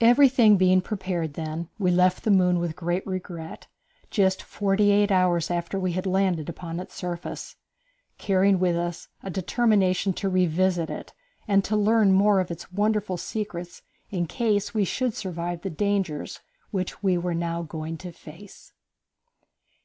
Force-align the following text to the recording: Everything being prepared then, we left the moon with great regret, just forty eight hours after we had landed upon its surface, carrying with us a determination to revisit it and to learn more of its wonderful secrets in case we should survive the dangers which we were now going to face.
Everything 0.00 0.56
being 0.56 0.80
prepared 0.80 1.34
then, 1.34 1.68
we 1.78 1.92
left 1.92 2.24
the 2.24 2.32
moon 2.32 2.58
with 2.58 2.74
great 2.74 3.06
regret, 3.06 3.68
just 4.10 4.42
forty 4.42 4.90
eight 4.90 5.12
hours 5.12 5.52
after 5.52 5.78
we 5.78 5.92
had 5.92 6.04
landed 6.04 6.48
upon 6.48 6.80
its 6.80 6.96
surface, 6.96 7.54
carrying 8.18 8.58
with 8.58 8.74
us 8.74 9.06
a 9.22 9.30
determination 9.30 10.12
to 10.14 10.28
revisit 10.28 10.90
it 10.90 11.12
and 11.46 11.62
to 11.64 11.76
learn 11.76 12.10
more 12.10 12.40
of 12.40 12.50
its 12.50 12.72
wonderful 12.72 13.16
secrets 13.16 13.82
in 14.10 14.26
case 14.26 14.74
we 14.74 14.84
should 14.84 15.14
survive 15.14 15.62
the 15.62 15.70
dangers 15.70 16.40
which 16.72 17.00
we 17.00 17.16
were 17.16 17.30
now 17.32 17.62
going 17.62 17.96
to 17.96 18.10
face. 18.10 18.72